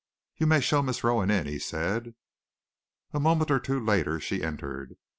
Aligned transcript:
"You 0.35 0.47
may 0.47 0.61
show 0.61 0.81
Miss 0.81 1.03
Rowan 1.03 1.29
in," 1.29 1.45
he 1.45 1.59
said. 1.59 2.15
A 3.13 3.19
moment 3.19 3.51
or 3.51 3.59
two 3.59 3.79
later 3.79 4.19
she 4.19 4.41
entered. 4.43 4.97